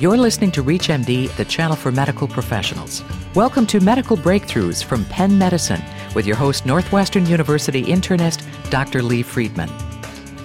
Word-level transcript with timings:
You're 0.00 0.16
listening 0.16 0.52
to 0.52 0.62
ReachMD, 0.62 1.34
the 1.34 1.44
channel 1.44 1.74
for 1.74 1.90
medical 1.90 2.28
professionals. 2.28 3.02
Welcome 3.34 3.66
to 3.66 3.80
Medical 3.80 4.16
Breakthroughs 4.16 4.84
from 4.84 5.04
Penn 5.06 5.36
Medicine 5.36 5.82
with 6.14 6.24
your 6.24 6.36
host, 6.36 6.64
Northwestern 6.64 7.26
University 7.26 7.82
internist, 7.82 8.46
Dr. 8.70 9.02
Lee 9.02 9.24
Friedman. 9.24 9.68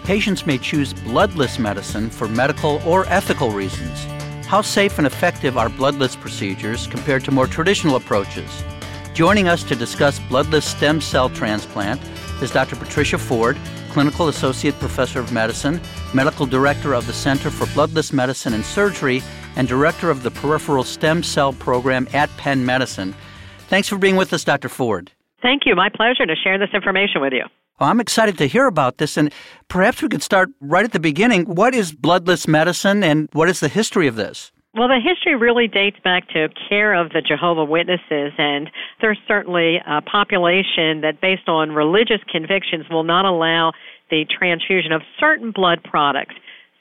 Patients 0.05 0.47
may 0.47 0.57
choose 0.57 0.91
bloodless 0.91 1.59
medicine 1.59 2.09
for 2.09 2.27
medical 2.27 2.81
or 2.83 3.05
ethical 3.09 3.51
reasons. 3.51 4.05
How 4.47 4.63
safe 4.63 4.97
and 4.97 5.05
effective 5.05 5.55
are 5.55 5.69
bloodless 5.69 6.15
procedures 6.15 6.87
compared 6.87 7.23
to 7.25 7.31
more 7.31 7.45
traditional 7.45 7.95
approaches? 7.95 8.63
Joining 9.13 9.47
us 9.47 9.63
to 9.65 9.75
discuss 9.75 10.17
bloodless 10.29 10.65
stem 10.65 10.99
cell 10.99 11.29
transplant 11.29 12.01
is 12.41 12.49
Dr. 12.49 12.75
Patricia 12.75 13.19
Ford, 13.19 13.59
Clinical 13.93 14.27
Associate 14.27 14.73
Professor 14.79 15.19
of 15.19 15.31
Medicine, 15.31 15.79
Medical 16.15 16.47
Director 16.47 16.93
of 16.93 17.05
the 17.05 17.13
Center 17.13 17.51
for 17.51 17.71
Bloodless 17.75 18.11
Medicine 18.11 18.55
and 18.55 18.65
Surgery, 18.65 19.21
and 19.55 19.67
Director 19.67 20.09
of 20.09 20.23
the 20.23 20.31
Peripheral 20.31 20.83
Stem 20.83 21.21
Cell 21.21 21.53
Program 21.53 22.07
at 22.11 22.27
Penn 22.37 22.65
Medicine. 22.65 23.13
Thanks 23.67 23.87
for 23.87 23.99
being 23.99 24.15
with 24.15 24.33
us, 24.33 24.43
Dr. 24.43 24.67
Ford. 24.67 25.11
Thank 25.43 25.67
you. 25.67 25.75
My 25.75 25.89
pleasure 25.89 26.25
to 26.25 26.35
share 26.35 26.57
this 26.57 26.69
information 26.73 27.21
with 27.21 27.33
you. 27.33 27.43
Well, 27.79 27.87
I'm 27.87 27.99
excited 27.99 28.35
to 28.39 28.47
hear 28.47 28.65
about 28.65 28.97
this, 28.97 29.15
and 29.15 29.31
perhaps 29.67 30.01
we 30.01 30.09
could 30.09 30.23
start 30.23 30.49
right 30.59 30.85
at 30.85 30.91
the 30.91 30.99
beginning. 30.99 31.45
What 31.45 31.75
is 31.75 31.91
bloodless 31.93 32.47
medicine, 32.47 33.03
and 33.03 33.29
what 33.33 33.47
is 33.47 33.59
the 33.59 33.67
history 33.67 34.07
of 34.07 34.15
this? 34.15 34.51
Well, 34.75 34.87
the 34.87 34.99
history 34.99 35.35
really 35.35 35.67
dates 35.67 35.97
back 36.03 36.27
to 36.29 36.49
care 36.67 36.95
of 36.95 37.11
the 37.11 37.21
Jehovah 37.21 37.63
Witnesses, 37.63 38.33
and 38.39 38.71
there's 39.01 39.19
certainly 39.27 39.79
a 39.85 40.01
population 40.01 41.01
that, 41.01 41.21
based 41.21 41.47
on 41.47 41.73
religious 41.73 42.21
convictions, 42.27 42.89
will 42.89 43.03
not 43.03 43.23
allow 43.23 43.73
the 44.09 44.25
transfusion 44.25 44.91
of 44.91 45.03
certain 45.19 45.51
blood 45.51 45.83
products. 45.83 46.33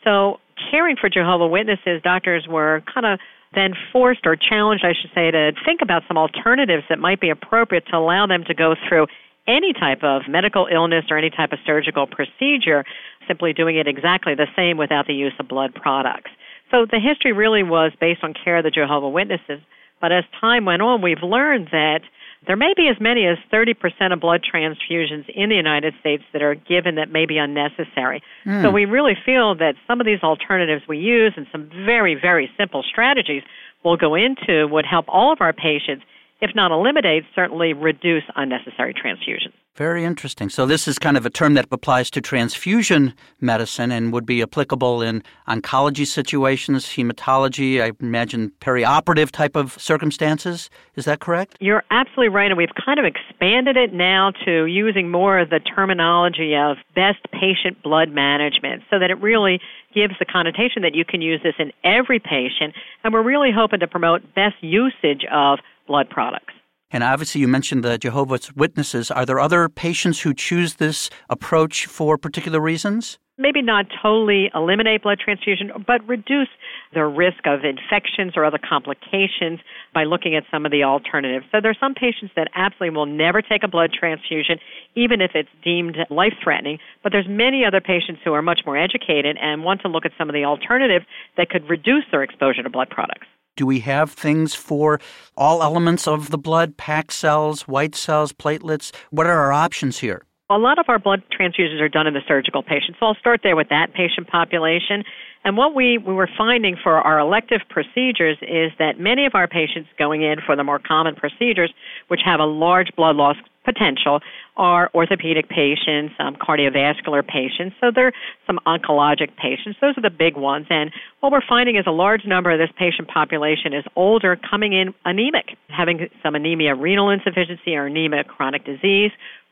So, 0.04 0.40
caring 0.70 0.96
for 0.96 1.10
Jehovah 1.10 1.46
Witnesses, 1.46 2.00
doctors 2.02 2.46
were 2.48 2.82
kind 2.92 3.04
of 3.04 3.20
then 3.54 3.74
forced 3.92 4.24
or 4.24 4.36
challenged, 4.36 4.86
I 4.86 4.94
should 4.98 5.10
say, 5.14 5.30
to 5.30 5.52
think 5.62 5.80
about 5.82 6.02
some 6.08 6.16
alternatives 6.16 6.84
that 6.88 6.98
might 6.98 7.20
be 7.20 7.28
appropriate 7.28 7.84
to 7.88 7.98
allow 7.98 8.26
them 8.26 8.42
to 8.44 8.54
go 8.54 8.74
through 8.88 9.06
any 9.46 9.74
type 9.74 10.02
of 10.02 10.22
medical 10.26 10.66
illness 10.72 11.04
or 11.10 11.18
any 11.18 11.28
type 11.28 11.52
of 11.52 11.58
surgical 11.66 12.06
procedure, 12.06 12.86
simply 13.28 13.52
doing 13.52 13.76
it 13.76 13.86
exactly 13.86 14.34
the 14.34 14.46
same 14.56 14.78
without 14.78 15.06
the 15.06 15.12
use 15.14 15.34
of 15.38 15.46
blood 15.46 15.74
products. 15.74 16.30
So 16.72 16.86
the 16.90 16.98
history 16.98 17.32
really 17.32 17.62
was 17.62 17.92
based 18.00 18.24
on 18.24 18.34
care 18.34 18.56
of 18.56 18.64
the 18.64 18.70
Jehovah 18.70 19.08
Witnesses. 19.08 19.60
But 20.00 20.10
as 20.10 20.24
time 20.40 20.64
went 20.64 20.82
on, 20.82 21.00
we've 21.00 21.22
learned 21.22 21.68
that 21.70 22.00
there 22.46 22.56
may 22.56 22.72
be 22.76 22.88
as 22.88 22.96
many 23.00 23.24
as 23.26 23.38
30% 23.52 23.76
of 24.12 24.18
blood 24.18 24.40
transfusions 24.42 25.28
in 25.28 25.48
the 25.48 25.54
United 25.54 25.94
States 26.00 26.24
that 26.32 26.42
are 26.42 26.56
given 26.56 26.96
that 26.96 27.12
may 27.12 27.24
be 27.24 27.38
unnecessary. 27.38 28.20
Mm. 28.44 28.62
So 28.62 28.70
we 28.70 28.84
really 28.84 29.16
feel 29.24 29.54
that 29.56 29.74
some 29.86 30.00
of 30.00 30.06
these 30.06 30.22
alternatives 30.24 30.82
we 30.88 30.98
use 30.98 31.34
and 31.36 31.46
some 31.52 31.70
very, 31.86 32.16
very 32.20 32.50
simple 32.58 32.82
strategies 32.82 33.42
we'll 33.84 33.96
go 33.96 34.16
into 34.16 34.66
would 34.66 34.86
help 34.86 35.04
all 35.08 35.32
of 35.32 35.40
our 35.40 35.52
patients 35.52 36.04
if 36.42 36.54
not 36.56 36.72
eliminate, 36.72 37.22
certainly 37.34 37.72
reduce 37.72 38.24
unnecessary 38.34 38.92
transfusions. 38.92 39.52
Very 39.76 40.04
interesting. 40.04 40.50
So, 40.50 40.66
this 40.66 40.86
is 40.86 40.98
kind 40.98 41.16
of 41.16 41.24
a 41.24 41.30
term 41.30 41.54
that 41.54 41.66
applies 41.70 42.10
to 42.10 42.20
transfusion 42.20 43.14
medicine 43.40 43.90
and 43.90 44.12
would 44.12 44.26
be 44.26 44.42
applicable 44.42 45.00
in 45.00 45.22
oncology 45.48 46.06
situations, 46.06 46.84
hematology, 46.84 47.80
I 47.80 47.92
imagine 48.00 48.52
perioperative 48.60 49.30
type 49.30 49.56
of 49.56 49.80
circumstances. 49.80 50.68
Is 50.96 51.06
that 51.06 51.20
correct? 51.20 51.56
You're 51.60 51.84
absolutely 51.90 52.28
right. 52.28 52.50
And 52.50 52.58
we've 52.58 52.74
kind 52.84 52.98
of 52.98 53.06
expanded 53.06 53.78
it 53.78 53.94
now 53.94 54.32
to 54.44 54.66
using 54.66 55.10
more 55.10 55.38
of 55.38 55.48
the 55.48 55.60
terminology 55.60 56.54
of 56.54 56.76
best 56.94 57.20
patient 57.32 57.82
blood 57.82 58.10
management 58.10 58.82
so 58.90 58.98
that 58.98 59.10
it 59.10 59.18
really 59.22 59.58
gives 59.94 60.14
the 60.18 60.26
connotation 60.26 60.82
that 60.82 60.94
you 60.94 61.04
can 61.04 61.22
use 61.22 61.40
this 61.42 61.54
in 61.58 61.72
every 61.82 62.18
patient. 62.18 62.74
And 63.04 63.14
we're 63.14 63.22
really 63.22 63.52
hoping 63.54 63.80
to 63.80 63.86
promote 63.86 64.34
best 64.34 64.56
usage 64.60 65.24
of 65.32 65.60
blood 65.86 66.08
products. 66.10 66.54
And 66.92 67.02
obviously, 67.02 67.40
you 67.40 67.48
mentioned 67.48 67.82
the 67.82 67.96
Jehovah's 67.96 68.54
Witnesses. 68.54 69.10
Are 69.10 69.24
there 69.24 69.40
other 69.40 69.68
patients 69.70 70.20
who 70.20 70.34
choose 70.34 70.74
this 70.74 71.08
approach 71.30 71.86
for 71.86 72.18
particular 72.18 72.60
reasons? 72.60 73.18
Maybe 73.38 73.62
not 73.62 73.86
totally 74.02 74.50
eliminate 74.54 75.02
blood 75.02 75.18
transfusion, 75.18 75.72
but 75.86 76.06
reduce 76.06 76.50
the 76.92 77.06
risk 77.06 77.46
of 77.46 77.60
infections 77.64 78.34
or 78.36 78.44
other 78.44 78.58
complications 78.58 79.60
by 79.94 80.04
looking 80.04 80.36
at 80.36 80.44
some 80.50 80.66
of 80.66 80.70
the 80.70 80.84
alternatives. 80.84 81.46
So 81.50 81.62
there 81.62 81.70
are 81.70 81.80
some 81.80 81.94
patients 81.94 82.32
that 82.36 82.48
absolutely 82.54 82.94
will 82.94 83.06
never 83.06 83.40
take 83.40 83.62
a 83.64 83.68
blood 83.68 83.90
transfusion, 83.98 84.58
even 84.94 85.22
if 85.22 85.30
it's 85.34 85.48
deemed 85.64 85.96
life 86.10 86.34
threatening. 86.44 86.78
But 87.02 87.12
there's 87.12 87.26
many 87.26 87.64
other 87.64 87.80
patients 87.80 88.20
who 88.22 88.34
are 88.34 88.42
much 88.42 88.60
more 88.66 88.76
educated 88.76 89.38
and 89.40 89.64
want 89.64 89.80
to 89.80 89.88
look 89.88 90.04
at 90.04 90.12
some 90.18 90.28
of 90.28 90.34
the 90.34 90.44
alternatives 90.44 91.06
that 91.38 91.48
could 91.48 91.66
reduce 91.70 92.04
their 92.10 92.22
exposure 92.22 92.62
to 92.62 92.70
blood 92.70 92.90
products. 92.90 93.26
Do 93.54 93.66
we 93.66 93.80
have 93.80 94.10
things 94.10 94.54
for 94.54 94.98
all 95.36 95.62
elements 95.62 96.08
of 96.08 96.30
the 96.30 96.38
blood, 96.38 96.78
packed 96.78 97.12
cells, 97.12 97.68
white 97.68 97.94
cells, 97.94 98.32
platelets? 98.32 98.92
What 99.10 99.26
are 99.26 99.38
our 99.38 99.52
options 99.52 99.98
here? 99.98 100.24
A 100.48 100.56
lot 100.56 100.78
of 100.78 100.86
our 100.88 100.98
blood 100.98 101.22
transfusions 101.30 101.80
are 101.80 101.88
done 101.88 102.06
in 102.06 102.14
the 102.14 102.20
surgical 102.26 102.62
patients, 102.62 102.96
so 102.98 103.06
I'll 103.06 103.14
start 103.14 103.40
there 103.42 103.56
with 103.56 103.68
that 103.68 103.94
patient 103.94 104.28
population. 104.28 105.04
And 105.44 105.56
what 105.56 105.74
we, 105.74 105.98
we 105.98 106.14
were 106.14 106.28
finding 106.36 106.76
for 106.82 106.94
our 106.94 107.18
elective 107.18 107.60
procedures 107.68 108.38
is 108.42 108.70
that 108.78 108.98
many 108.98 109.26
of 109.26 109.34
our 109.34 109.48
patients 109.48 109.88
going 109.98 110.22
in 110.22 110.40
for 110.44 110.56
the 110.56 110.64
more 110.64 110.78
common 110.78 111.14
procedures, 111.14 111.72
which 112.08 112.20
have 112.24 112.40
a 112.40 112.44
large 112.44 112.88
blood 112.96 113.16
loss 113.16 113.36
potential 113.64 114.20
are 114.56 114.90
orthopedic 114.94 115.48
patients, 115.48 116.14
um, 116.18 116.36
cardiovascular 116.36 117.26
patients. 117.26 117.74
So 117.80 117.90
there 117.94 118.08
are 118.08 118.12
some 118.46 118.58
oncologic 118.66 119.36
patients. 119.36 119.78
Those 119.80 119.96
are 119.96 120.02
the 120.02 120.10
big 120.10 120.36
ones. 120.36 120.66
And 120.68 120.90
what 121.20 121.32
we're 121.32 121.46
finding 121.48 121.76
is 121.76 121.84
a 121.86 121.92
large 121.92 122.24
number 122.24 122.50
of 122.50 122.58
this 122.58 122.70
patient 122.78 123.08
population 123.08 123.72
is 123.72 123.84
older, 123.96 124.36
coming 124.36 124.72
in 124.72 124.94
anemic, 125.04 125.56
having 125.68 126.08
some 126.22 126.34
anemia, 126.34 126.74
renal 126.74 127.10
insufficiency, 127.10 127.74
or 127.74 127.86
anemia, 127.86 128.24
chronic 128.24 128.64
disease. 128.64 129.10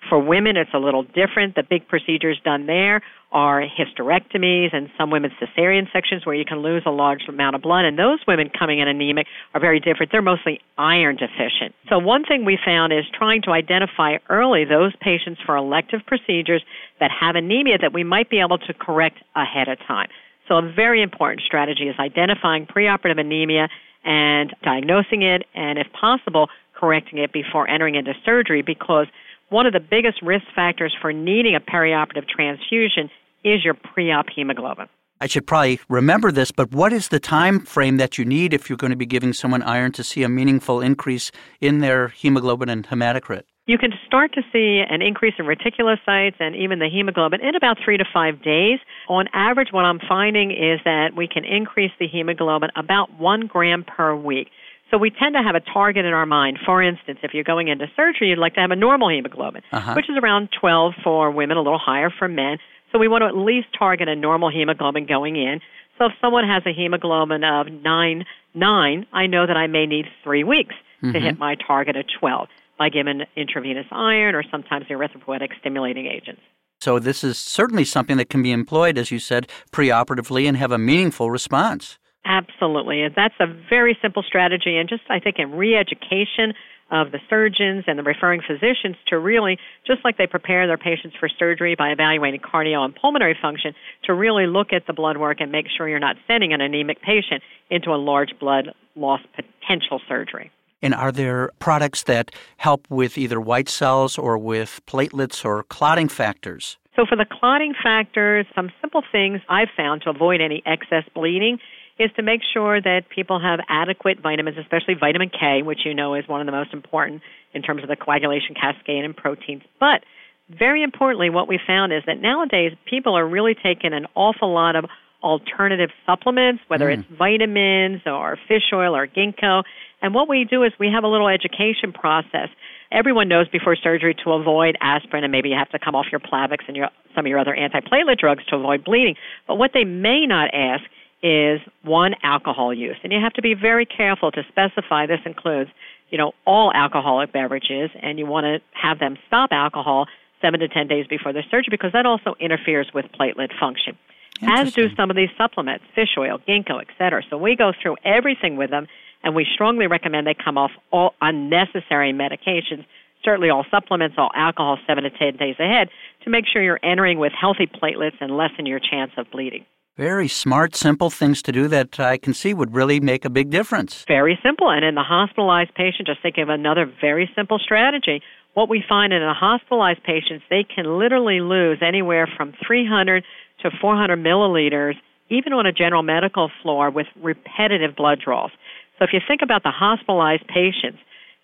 For 0.09 0.19
women, 0.19 0.56
it's 0.56 0.71
a 0.72 0.78
little 0.78 1.03
different. 1.03 1.55
The 1.55 1.62
big 1.62 1.87
procedures 1.87 2.41
done 2.44 2.66
there 2.66 3.03
are 3.33 3.62
hysterectomies 3.62 4.75
and 4.75 4.88
some 4.99 5.11
women's 5.11 5.34
cesarean 5.34 5.91
sections 5.93 6.27
where 6.27 6.34
you 6.34 6.44
can 6.44 6.59
lose 6.59 6.83
a 6.84 6.91
large 6.91 7.22
amount 7.28 7.55
of 7.55 7.62
blood. 7.62 7.84
And 7.84 7.99
those 7.99 8.19
women 8.27 8.50
coming 8.50 8.81
in 8.81 8.88
anemic 8.88 9.27
are 9.55 9.61
very 9.61 9.78
different. 9.78 10.11
They're 10.11 10.22
mostly 10.22 10.61
iron 10.78 11.16
deficient. 11.16 11.75
So 11.88 11.99
one 11.99 12.25
thing 12.25 12.44
we 12.44 12.59
found 12.65 12.93
is 12.93 13.05
trying 13.16 13.43
to 13.43 13.50
identify 13.50 14.16
early 14.28 14.65
those 14.65 14.94
patients 15.00 15.41
for 15.44 15.56
elective 15.56 16.00
procedures 16.06 16.62
that 16.99 17.11
have 17.12 17.37
anemia 17.37 17.78
that 17.78 17.93
we 17.93 18.03
might 18.03 18.31
be 18.31 18.41
able 18.41 18.59
to 18.59 18.75
correct 18.75 19.19
ahead 19.37 19.69
of 19.69 19.78
time. 19.87 20.09
So 20.49 20.56
a 20.56 20.62
very 20.62 21.03
important 21.03 21.43
strategy 21.47 21.88
is 21.88 21.94
identifying 22.00 22.67
preoperative 22.67 23.21
anemia 23.21 23.69
and 24.05 24.53
diagnosing 24.65 25.22
it 25.22 25.47
and 25.55 25.78
if 25.78 25.87
possible 25.93 26.49
correcting 26.75 27.19
it 27.19 27.32
before 27.32 27.69
entering 27.69 27.94
into 27.94 28.15
surgery 28.25 28.62
because 28.62 29.06
one 29.50 29.66
of 29.66 29.72
the 29.72 29.81
biggest 29.81 30.22
risk 30.22 30.44
factors 30.55 30.97
for 31.00 31.12
needing 31.12 31.55
a 31.55 31.61
perioperative 31.61 32.28
transfusion 32.28 33.11
is 33.44 33.65
your 33.65 33.75
pre-op 33.75 34.27
hemoglobin. 34.34 34.88
I 35.22 35.27
should 35.27 35.47
probably 35.47 35.81
remember 35.91 36.33
this, 36.33 36.50
but 36.50 36.72
what 36.72 36.94
is 36.94 37.09
the 37.09 37.21
time 37.21 37.61
frame 37.61 37.99
that 37.99 38.16
you 38.16 38.25
need 38.25 38.55
if 38.55 38.71
you're 38.71 38.78
going 38.78 38.91
to 38.91 38.97
be 38.97 39.05
giving 39.05 39.34
someone 39.34 39.62
iron 39.62 39.93
to 39.93 40.03
see 40.03 40.22
a 40.22 40.31
meaningful 40.31 40.81
increase 40.81 41.31
in 41.61 41.81
their 41.81 42.09
hemoglobin 42.09 42.71
and 42.71 42.87
hematocrit? 42.87 43.43
You 43.66 43.77
can 43.77 43.93
start 44.06 44.33
to 44.33 44.43
see 44.50 44.83
an 44.88 45.03
increase 45.03 45.34
in 45.38 45.44
reticulocytes 45.44 46.37
and 46.41 46.56
even 46.56 46.78
the 46.78 46.88
hemoglobin 46.88 47.41
in 47.43 47.55
about 47.55 47.77
three 47.84 47.99
to 47.99 48.05
five 48.12 48.43
days. 48.43 48.78
On 49.09 49.28
average, 49.34 49.69
what 49.72 49.84
I'm 49.84 50.00
finding 50.09 50.53
is 50.53 50.81
that 50.84 51.11
we 51.15 51.28
can 51.28 51.44
increase 51.44 51.93
the 52.00 52.09
hemoglobin 52.09 52.71
about 52.75 53.12
one 53.19 53.47
gram 53.47 53.84
per 53.84 54.17
week. 54.17 54.49
So 54.91 54.99
we 54.99 55.11
tend 55.11 55.34
to 55.34 55.43
have 55.43 55.55
a 55.55 55.61
target 55.61 56.05
in 56.05 56.12
our 56.12 56.27
mind. 56.27 56.59
For 56.67 56.83
instance, 56.83 57.21
if 57.23 57.33
you're 57.33 57.45
going 57.45 57.69
into 57.69 57.87
surgery, 57.95 58.31
you'd 58.31 58.39
like 58.39 58.55
to 58.55 58.61
have 58.61 58.73
a 58.73 58.77
normal 58.77 59.09
hemoglobin, 59.09 59.62
uh-huh. 59.73 59.95
which 59.95 60.11
is 60.11 60.17
around 60.21 60.49
12 60.61 60.95
for 61.05 61.31
women, 61.31 61.56
a 61.56 61.62
little 61.62 61.78
higher 61.78 62.11
for 62.11 62.27
men. 62.27 62.59
So 62.91 62.99
we 62.99 63.06
want 63.06 63.23
to 63.23 63.27
at 63.27 63.37
least 63.37 63.69
target 63.79 64.09
a 64.09 64.17
normal 64.17 64.50
hemoglobin 64.50 65.06
going 65.06 65.37
in. 65.37 65.61
So 65.97 66.06
if 66.06 66.12
someone 66.21 66.45
has 66.49 66.65
a 66.67 66.73
hemoglobin 66.73 67.45
of 67.45 67.69
9, 67.69 68.25
9, 68.55 69.06
I 69.12 69.26
know 69.26 69.47
that 69.47 69.56
I 69.56 69.69
may 69.69 69.87
need 69.87 70.06
three 70.25 70.43
weeks 70.43 70.75
mm-hmm. 71.03 71.12
to 71.12 71.20
hit 71.20 71.38
my 71.38 71.55
target 71.55 71.94
of 71.94 72.06
12 72.19 72.49
by 72.79 72.88
giving 72.88 73.23
intravenous 73.37 73.87
iron 73.93 74.35
or 74.35 74.43
sometimes 74.50 74.87
erythropoietic 74.87 75.50
stimulating 75.61 76.06
agents. 76.06 76.41
So 76.81 76.99
this 76.99 77.23
is 77.23 77.37
certainly 77.37 77.85
something 77.85 78.17
that 78.17 78.31
can 78.31 78.43
be 78.43 78.50
employed, 78.53 78.97
as 78.97 79.11
you 79.11 79.19
said, 79.19 79.49
preoperatively 79.70 80.49
and 80.49 80.56
have 80.56 80.73
a 80.73 80.79
meaningful 80.79 81.31
response. 81.31 81.99
Absolutely. 82.25 83.02
And 83.02 83.14
that's 83.14 83.34
a 83.40 83.46
very 83.46 83.96
simple 84.02 84.22
strategy, 84.22 84.76
and 84.76 84.88
just 84.88 85.02
I 85.08 85.20
think 85.20 85.37
in 85.38 85.52
re 85.52 85.76
education 85.76 86.55
of 86.90 87.12
the 87.12 87.19
surgeons 87.31 87.84
and 87.87 87.99
the 87.99 88.02
referring 88.02 88.40
physicians 88.46 88.96
to 89.06 89.19
really, 89.19 89.58
just 89.87 90.05
like 90.05 90.19
they 90.19 90.26
prepare 90.26 90.67
their 90.67 90.76
patients 90.76 91.17
for 91.19 91.28
surgery 91.28 91.76
by 91.76 91.90
evaluating 91.90 92.40
cardio 92.40 92.84
and 92.84 92.94
pulmonary 92.94 93.37
function, 93.40 93.75
to 94.05 94.12
really 94.12 94.46
look 94.46 94.72
at 94.72 94.87
the 94.87 94.93
blood 94.93 95.17
work 95.17 95.40
and 95.40 95.52
make 95.52 95.67
sure 95.76 95.88
you're 95.88 96.00
not 96.00 96.17
sending 96.26 96.52
an 96.52 96.61
anemic 96.61 97.00
patient 97.00 97.43
into 97.70 97.90
a 97.90 97.96
large 97.96 98.31
blood 98.40 98.70
loss 98.96 99.20
potential 99.37 100.00
surgery. 100.08 100.50
And 100.82 100.94
are 100.94 101.12
there 101.12 101.50
products 101.58 102.05
that 102.05 102.31
help 102.56 102.87
with 102.90 103.19
either 103.19 103.40
white 103.40 103.69
cells 103.69 104.19
or 104.19 104.38
with 104.38 104.81
platelets 104.87 105.44
or 105.44 105.62
clotting 105.64 106.08
factors? 106.08 106.78
So, 106.96 107.05
for 107.06 107.16
the 107.16 107.26
clotting 107.31 107.75
factors, 107.81 108.46
some 108.55 108.70
simple 108.81 109.02
things 109.12 109.40
I've 109.49 109.69
found 109.76 110.02
to 110.02 110.11
avoid 110.11 110.40
any 110.40 110.62
excess 110.66 111.05
bleeding 111.14 111.58
is 112.00 112.11
to 112.17 112.23
make 112.23 112.41
sure 112.55 112.81
that 112.81 113.11
people 113.14 113.38
have 113.38 113.61
adequate 113.69 114.20
vitamins, 114.23 114.56
especially 114.58 114.94
vitamin 114.94 115.29
K, 115.29 115.62
which 115.62 115.81
you 115.85 115.94
know 115.94 116.14
is 116.14 116.26
one 116.26 116.41
of 116.41 116.47
the 116.47 116.52
most 116.52 116.73
important 116.73 117.23
in 117.52 117.61
terms 117.62 117.82
of 117.82 117.88
the 117.88 117.97
coagulation 117.97 118.55
cascade 118.55 119.05
and 119.05 119.14
proteins. 119.14 119.62
But 119.79 120.02
very 120.49 120.82
importantly, 120.82 121.31
what 121.31 121.47
we 121.47 121.61
found 121.64 121.93
is 121.93 122.02
that 122.06 122.20
nowadays 122.20 122.73
people 122.88 123.17
are 123.17 123.26
really 123.26 123.55
taking 123.55 123.93
an 123.93 124.06
awful 124.14 124.52
lot 124.52 124.76
of 124.76 124.87
alternative 125.23 125.91
supplements, 126.06 126.62
whether 126.69 126.87
mm. 126.87 126.99
it's 126.99 127.08
vitamins 127.19 128.00
or 128.06 128.38
fish 128.49 128.73
oil 128.73 128.97
or 128.97 129.06
ginkgo. 129.06 129.62
And 130.00 130.14
what 130.14 130.29
we 130.29 130.47
do 130.49 130.62
is 130.62 130.73
we 130.81 130.88
have 130.93 131.05
a 131.05 131.08
little 131.08 131.29
education 131.29 131.93
process. 131.93 132.49
Everyone 132.91 133.29
knows 133.29 133.47
before 133.49 133.76
surgery 133.76 134.17
to 134.25 134.32
avoid 134.32 134.76
aspirin, 134.81 135.23
and 135.23 135.31
maybe 135.31 135.50
you 135.50 135.56
have 135.56 135.69
to 135.70 135.79
come 135.79 135.94
off 135.94 136.06
your 136.11 136.20
Plavix 136.20 136.61
and 136.67 136.76
your, 136.76 136.88
some 137.14 137.26
of 137.26 137.29
your 137.29 137.38
other 137.38 137.55
antiplatelet 137.55 138.19
drugs 138.19 138.44
to 138.47 138.56
avoid 138.56 138.85
bleeding. 138.85 139.17
But 139.47 139.56
what 139.56 139.73
they 139.75 139.85
may 139.85 140.26
not 140.26 140.55
ask 140.55 140.82
is 141.22 141.61
one 141.82 142.14
alcohol 142.22 142.72
use, 142.72 142.96
and 143.02 143.12
you 143.12 143.20
have 143.20 143.34
to 143.34 143.43
be 143.43 143.55
very 143.55 143.84
careful 143.84 144.31
to 144.32 144.43
specify. 144.49 145.06
This 145.06 145.20
includes, 145.26 145.70
you 146.11 146.19
know, 146.19 146.32
all 146.46 146.72
alcoholic 146.72 147.32
beverages, 147.32 147.90
and 148.02 148.19
you 148.19 148.26
want 148.26 148.44
to 148.44 148.61
have 148.72 148.99
them 148.99 149.17
stop 149.26 149.50
alcohol 149.52 150.06
seven 150.40 150.61
to 150.61 150.69
ten 150.69 150.88
days 150.88 151.06
before 151.06 151.32
the 151.32 151.43
surgery 151.50 151.69
because 151.70 151.93
that 151.93 152.06
also 152.06 152.34
interferes 152.40 152.88
with 152.94 153.05
platelet 153.19 153.50
function 153.58 153.96
as 154.43 154.72
do 154.72 154.88
some 154.96 155.11
of 155.11 155.17
these 155.17 155.28
supplements, 155.37 155.84
fish 155.94 156.17
oil, 156.19 156.38
ginkgo, 156.49 156.81
etc. 156.81 157.23
So 157.28 157.37
we 157.37 157.56
go 157.56 157.73
through 157.81 157.96
everything 158.05 158.56
with 158.56 158.70
them, 158.70 158.87
and 159.23 159.34
we 159.34 159.46
strongly 159.52 159.87
recommend 159.87 160.26
they 160.26 160.34
come 160.34 160.56
off 160.56 160.70
all 160.90 161.14
unnecessary 161.20 162.12
medications, 162.12 162.87
certainly 163.25 163.50
all 163.50 163.64
supplements, 163.70 164.16
all 164.19 164.31
alcohol, 164.34 164.78
seven 164.87 165.05
to 165.05 165.11
ten 165.11 165.37
days 165.37 165.56
ahead, 165.58 165.88
to 166.25 166.31
make 166.31 166.46
sure 166.50 166.62
you're 166.62 166.81
entering 166.82 167.19
with 167.19 167.32
healthy 167.38 167.66
platelets 167.66 168.16
and 168.20 168.37
lessen 168.37 168.66
your 168.66 168.81
chance 168.81 169.12
of 169.16 169.31
bleeding. 169.31 169.66
Very 169.96 170.28
smart, 170.28 170.75
simple 170.76 171.10
things 171.10 171.42
to 171.42 171.52
do 171.52 171.69
that 171.69 172.00
I 172.00 172.16
can 172.16 172.32
see 172.32 172.54
would 172.54 172.75
really 172.75 173.00
make 173.00 173.25
a 173.25 173.31
big 173.31 173.50
difference. 173.50 174.04
Very 174.08 174.38
simple. 174.42 174.70
And 174.70 174.84
in 174.84 174.94
the 174.94 175.02
hospitalized 175.02 175.75
patient, 175.75 176.06
just 176.06 176.22
think 176.22 176.38
of 176.38 176.48
another 176.48 176.90
very 177.00 177.28
simple 177.37 177.58
strategy. 177.58 178.22
What 178.54 178.69
we 178.69 178.82
find 178.88 179.12
in 179.12 179.22
a 179.22 179.34
hospitalized 179.34 180.02
patients, 180.02 180.44
they 180.48 180.64
can 180.64 180.98
literally 180.98 181.40
lose 181.40 181.78
anywhere 181.82 182.28
from 182.37 182.54
300 182.66 183.25
to 183.62 183.70
400 183.81 184.19
milliliters, 184.19 184.94
even 185.28 185.52
on 185.52 185.66
a 185.66 185.72
general 185.72 186.02
medical 186.02 186.50
floor 186.62 186.90
with 186.90 187.06
repetitive 187.20 187.94
blood 187.94 188.20
draws. 188.25 188.50
So 188.98 189.04
if 189.04 189.10
you 189.12 189.20
think 189.26 189.40
about 189.42 189.62
the 189.62 189.70
hospitalized 189.70 190.46
patients 190.46 190.98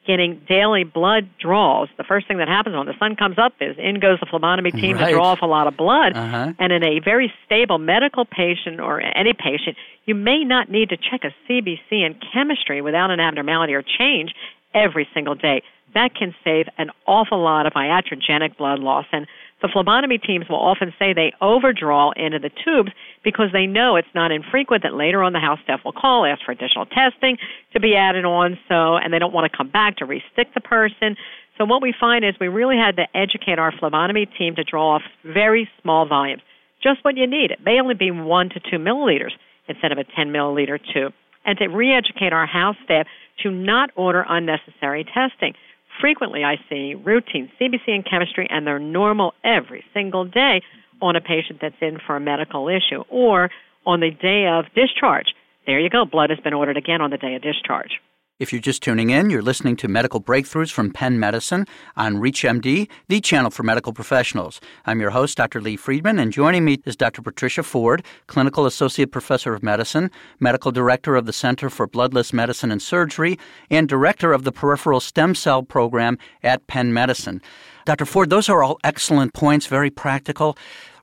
getting 0.06 0.41
daily 0.49 0.85
blood 0.85 1.29
draws, 1.38 1.88
the 1.97 2.05
first 2.05 2.29
thing 2.29 2.38
that 2.38 2.49
happens 2.49 2.76
when 2.76 2.87
the 2.87 2.99
sun 2.99 3.17
comes 3.17 3.38
up 3.38 3.55
is 3.61 3.76
in 3.79 4.00
goes 4.00 4.19
the 4.20 4.26
phlebotomy 4.26 4.70
team 4.70 4.97
right. 4.97 5.08
to 5.08 5.12
draw 5.12 5.32
off 5.32 5.41
a 5.43 5.47
lot 5.47 5.67
of 5.67 5.76
blood. 5.76 6.17
Uh-huh. 6.17 6.53
And 6.58 6.73
in 6.73 6.85
a 6.85 7.00
very 7.00 7.32
stable 7.44 7.79
medical 7.79 8.25
patient 8.25 8.81
or 8.81 9.00
any 9.00 9.32
patient, 9.32 9.76
you 10.05 10.14
may 10.14 10.44
not 10.44 10.70
need 10.70 10.91
to 10.91 10.97
check 10.97 11.23
a 11.25 11.35
CBC 11.47 12.05
and 12.05 12.14
chemistry 12.32 12.81
without 12.81 13.11
an 13.11 13.20
abnormality 13.20 13.75
or 13.75 13.82
change 13.82 14.35
every 14.75 15.08
single 15.12 15.35
day. 15.35 15.62
That 15.94 16.14
can 16.14 16.35
save 16.44 16.67
an 16.79 16.91
awful 17.06 17.43
lot 17.43 17.67
of 17.67 17.73
iatrogenic 17.73 18.56
blood 18.56 18.79
loss. 18.79 19.06
And 19.12 19.26
the 19.62 19.69
phlebotomy 19.73 20.19
teams 20.19 20.47
will 20.49 20.61
often 20.61 20.93
say 20.99 21.12
they 21.12 21.32
overdraw 21.41 22.12
into 22.12 22.38
the 22.38 22.50
tubes 22.64 22.91
because 23.25 23.49
they 23.53 23.67
know 23.67 23.97
it's 23.97 24.14
not 24.14 24.31
infrequent 24.31 24.82
that 24.82 24.94
later 24.94 25.23
on 25.23 25.32
the 25.32 25.41
house 25.41 25.58
staff 25.64 25.81
will 25.85 25.93
call, 25.93 26.26
ask 26.26 26.44
for 26.44 26.53
additional 26.53 26.87
testing 26.87 27.38
to 27.73 27.81
be 27.81 27.97
added 27.97 28.25
on, 28.25 28.58
so 28.69 28.97
and 28.97 29.12
they 29.12 29.19
don't 29.19 29.32
want 29.32 29.50
to 29.50 29.56
come 29.56 29.70
back 29.70 29.97
to 29.97 30.05
restick 30.05 30.53
the 30.55 30.61
person. 30.61 31.17
So 31.56 31.64
what 31.64 31.81
we 31.81 31.94
find 31.99 32.25
is 32.25 32.35
we 32.38 32.49
really 32.49 32.76
had 32.76 32.97
to 32.97 33.06
educate 33.17 33.58
our 33.58 33.73
phlebotomy 33.73 34.26
team 34.26 34.56
to 34.56 34.64
draw 34.64 34.97
off 34.97 35.03
very 35.25 35.69
small 35.81 36.06
volumes, 36.06 36.43
just 36.82 37.03
what 37.03 37.17
you 37.17 37.26
need. 37.26 37.50
It 37.50 37.61
may 37.64 37.81
only 37.81 37.94
be 37.94 38.11
one 38.11 38.50
to 38.50 38.61
two 38.61 38.76
milliliters 38.76 39.32
instead 39.69 39.91
of 39.91 39.99
a 39.99 40.05
10 40.05 40.29
milliliter 40.29 40.79
tube, 40.93 41.14
and 41.44 41.56
to 41.58 41.67
re-educate 41.69 42.32
our 42.32 42.47
house 42.47 42.76
staff 42.85 43.06
to 43.43 43.50
not 43.50 43.91
order 43.97 44.25
unnecessary 44.29 45.05
testing. 45.05 45.55
Frequently, 46.00 46.44
I 46.44 46.56
see 46.69 46.94
routine 46.94 47.50
CBC 47.60 47.88
and 47.88 48.04
chemistry, 48.08 48.46
and 48.50 48.66
they're 48.66 48.78
normal 48.78 49.32
every 49.44 49.84
single 49.94 50.25
day 50.25 50.62
on 51.00 51.16
a 51.16 51.20
patient 51.20 51.58
that's 51.60 51.76
in 51.81 51.98
for 52.06 52.16
a 52.16 52.20
medical 52.20 52.69
issue 52.69 53.02
or 53.08 53.50
on 53.87 54.00
the 54.00 54.10
day 54.10 54.46
of 54.46 54.66
discharge. 54.75 55.26
There 55.66 55.81
you 55.81 55.90
go. 55.90 56.04
Blood 56.04 56.31
has 56.31 56.38
been 56.40 56.54
ordered 56.54 56.76
again 56.76 57.00
on 57.00 57.10
the 57.10 57.16
day 57.16 57.34
of 57.34 57.43
discharge. 57.43 58.00
If 58.38 58.53
you're 58.53 58.61
just 58.61 58.83
tuning 58.83 59.09
in, 59.09 59.31
you're 59.31 59.41
listening 59.41 59.77
to 59.77 59.88
Medical 59.88 60.21
Breakthroughs 60.21 60.71
from 60.71 60.93
Penn 60.93 61.19
Medicine 61.19 61.65
on 61.97 62.17
ReachMD, 62.17 62.87
the 63.09 63.21
channel 63.23 63.50
for 63.50 63.62
medical 63.62 63.94
professionals. 63.94 64.61
I'm 64.85 65.00
your 65.00 65.09
host, 65.09 65.38
Dr. 65.38 65.59
Lee 65.59 65.77
Friedman, 65.77 66.19
and 66.19 66.31
joining 66.31 66.62
me 66.62 66.79
is 66.85 66.97
Dr. 66.97 67.23
Patricia 67.23 67.62
Ford, 67.62 68.05
Clinical 68.27 68.67
Associate 68.67 69.11
Professor 69.11 69.55
of 69.55 69.62
Medicine, 69.62 70.11
Medical 70.38 70.71
Director 70.71 71.17
of 71.17 71.25
the 71.25 71.33
Center 71.33 71.71
for 71.71 71.87
Bloodless 71.87 72.35
Medicine 72.35 72.71
and 72.71 72.83
Surgery, 72.83 73.38
and 73.71 73.88
Director 73.88 74.35
of 74.35 74.44
the 74.44 74.53
Peripheral 74.53 75.00
Stem 75.00 75.35
Cell 75.35 75.62
Program 75.62 76.19
at 76.43 76.67
Penn 76.67 76.93
Medicine. 76.93 77.41
Dr. 77.87 78.05
Ford, 78.05 78.29
those 78.29 78.50
are 78.50 78.62
all 78.62 78.79
excellent 78.85 79.32
points, 79.32 79.67
very 79.67 79.89
practical. 79.89 80.59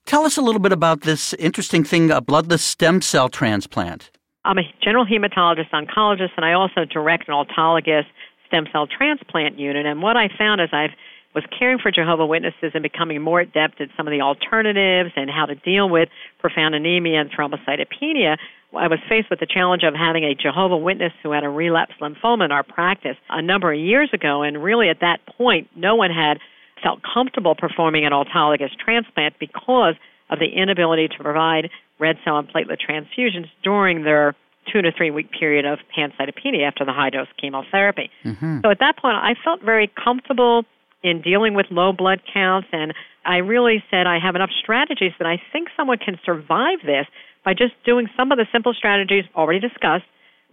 Tell 0.05 0.23
us 0.23 0.37
a 0.37 0.41
little 0.43 0.61
bit 0.61 0.71
about 0.71 1.01
this 1.01 1.33
interesting 1.39 1.83
thing, 1.83 2.11
a 2.11 2.21
bloodless 2.21 2.63
stem 2.63 3.01
cell 3.01 3.27
transplant. 3.27 4.11
I'm 4.45 4.57
a 4.57 4.63
general 4.81 5.05
hematologist 5.05 5.71
oncologist, 5.71 6.31
and 6.35 6.45
I 6.45 6.53
also 6.53 6.85
direct 6.85 7.29
an 7.29 7.33
autologous 7.33 8.05
stem 8.47 8.67
cell 8.71 8.87
transplant 8.87 9.57
unit. 9.57 9.85
And 9.85 10.01
what 10.01 10.17
I 10.17 10.29
found 10.37 10.59
as 10.59 10.69
I 10.73 10.87
was 11.33 11.43
caring 11.57 11.79
for 11.79 11.91
Jehovah 11.91 12.25
Witnesses 12.25 12.71
and 12.73 12.83
becoming 12.83 13.21
more 13.21 13.39
adept 13.39 13.81
at 13.81 13.89
some 13.97 14.07
of 14.07 14.11
the 14.11 14.21
alternatives 14.21 15.11
and 15.15 15.29
how 15.29 15.45
to 15.45 15.55
deal 15.55 15.89
with 15.89 16.09
profound 16.39 16.75
anemia 16.75 17.21
and 17.21 17.31
thrombocytopenia, 17.31 18.37
I 18.75 18.87
was 18.87 18.99
faced 19.07 19.29
with 19.29 19.39
the 19.39 19.47
challenge 19.47 19.83
of 19.83 19.93
having 19.95 20.23
a 20.23 20.35
Jehovah 20.35 20.77
Witness 20.77 21.13
who 21.23 21.31
had 21.31 21.43
a 21.43 21.49
relapsed 21.49 21.99
lymphoma 22.01 22.45
in 22.45 22.51
our 22.51 22.63
practice 22.63 23.17
a 23.29 23.41
number 23.41 23.71
of 23.71 23.79
years 23.79 24.09
ago. 24.13 24.41
And 24.41 24.63
really, 24.63 24.89
at 24.89 24.99
that 25.01 25.25
point, 25.37 25.69
no 25.75 25.95
one 25.95 26.11
had 26.11 26.39
felt 26.81 26.99
comfortable 27.01 27.55
performing 27.55 28.05
an 28.05 28.11
autologous 28.11 28.71
transplant 28.83 29.39
because 29.39 29.95
of 30.29 30.39
the 30.39 30.47
inability 30.47 31.07
to 31.07 31.23
provide 31.23 31.69
red 31.99 32.17
cell 32.23 32.37
and 32.37 32.47
platelet 32.47 32.77
transfusions 32.81 33.49
during 33.63 34.03
their 34.03 34.35
two 34.71 34.81
to 34.81 34.91
three 34.95 35.11
week 35.11 35.29
period 35.31 35.65
of 35.65 35.79
pancytopenia 35.95 36.65
after 36.65 36.85
the 36.85 36.93
high 36.93 37.09
dose 37.09 37.27
chemotherapy. 37.39 38.09
Mm-hmm. 38.23 38.59
So 38.63 38.71
at 38.71 38.79
that 38.79 38.97
point, 38.97 39.15
I 39.15 39.35
felt 39.43 39.61
very 39.61 39.91
comfortable 40.03 40.63
in 41.03 41.21
dealing 41.21 41.53
with 41.53 41.65
low 41.69 41.91
blood 41.91 42.21
counts, 42.33 42.67
and 42.71 42.93
I 43.25 43.37
really 43.37 43.83
said 43.91 44.07
I 44.07 44.19
have 44.19 44.35
enough 44.35 44.51
strategies 44.61 45.11
that 45.19 45.27
I 45.27 45.41
think 45.51 45.67
someone 45.75 45.97
can 45.97 46.17
survive 46.25 46.79
this 46.85 47.05
by 47.43 47.53
just 47.53 47.73
doing 47.85 48.07
some 48.15 48.31
of 48.31 48.37
the 48.37 48.45
simple 48.51 48.73
strategies 48.73 49.25
already 49.35 49.59
discussed, 49.59 50.05